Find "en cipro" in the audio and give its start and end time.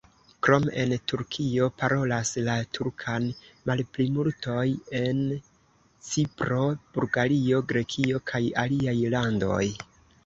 5.01-6.63